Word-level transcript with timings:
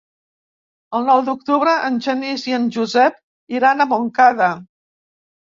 El 0.99 1.03
nou 1.09 1.19
d'octubre 1.27 1.75
en 1.89 1.99
Genís 2.07 2.47
i 2.53 2.57
en 2.59 2.67
Josep 2.79 3.21
iran 3.59 3.87
a 3.87 3.89
Montcada. 3.93 4.51